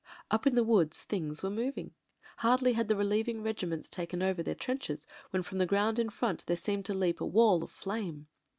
[0.31, 1.93] Up in the woods things were moving.
[2.37, 6.43] Hardly had the relieving regiments taken over their trenches, when from the ground in front
[6.47, 8.25] there seemed to leap a wall of flame.